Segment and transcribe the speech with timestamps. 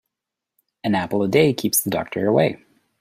[0.83, 2.57] An apple a day keeps the doctor away.